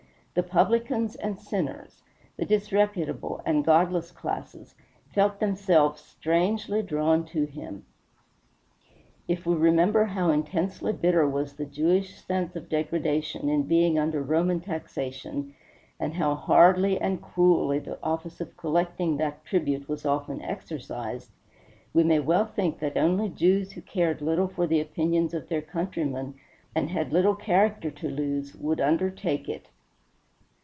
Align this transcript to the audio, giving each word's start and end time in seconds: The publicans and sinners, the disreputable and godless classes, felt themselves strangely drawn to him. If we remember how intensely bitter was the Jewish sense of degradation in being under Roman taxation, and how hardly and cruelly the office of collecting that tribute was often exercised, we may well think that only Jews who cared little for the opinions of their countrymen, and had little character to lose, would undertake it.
The 0.33 0.43
publicans 0.43 1.17
and 1.17 1.37
sinners, 1.37 2.03
the 2.37 2.45
disreputable 2.45 3.41
and 3.45 3.65
godless 3.65 4.11
classes, 4.13 4.75
felt 5.13 5.41
themselves 5.41 5.99
strangely 5.99 6.81
drawn 6.81 7.25
to 7.25 7.43
him. 7.43 7.85
If 9.27 9.45
we 9.45 9.55
remember 9.55 10.05
how 10.05 10.29
intensely 10.29 10.93
bitter 10.93 11.27
was 11.27 11.55
the 11.55 11.65
Jewish 11.65 12.15
sense 12.23 12.55
of 12.55 12.69
degradation 12.69 13.49
in 13.49 13.63
being 13.63 13.99
under 13.99 14.23
Roman 14.23 14.61
taxation, 14.61 15.53
and 15.99 16.13
how 16.13 16.35
hardly 16.35 16.97
and 16.97 17.21
cruelly 17.21 17.79
the 17.79 18.01
office 18.01 18.39
of 18.39 18.55
collecting 18.55 19.17
that 19.17 19.43
tribute 19.43 19.89
was 19.89 20.05
often 20.05 20.41
exercised, 20.41 21.29
we 21.93 22.05
may 22.05 22.19
well 22.21 22.45
think 22.45 22.79
that 22.79 22.95
only 22.95 23.27
Jews 23.27 23.73
who 23.73 23.81
cared 23.81 24.21
little 24.21 24.47
for 24.47 24.65
the 24.65 24.79
opinions 24.79 25.33
of 25.33 25.49
their 25.49 25.61
countrymen, 25.61 26.35
and 26.73 26.89
had 26.89 27.11
little 27.11 27.35
character 27.35 27.91
to 27.91 28.07
lose, 28.09 28.55
would 28.55 28.79
undertake 28.79 29.49
it. 29.49 29.67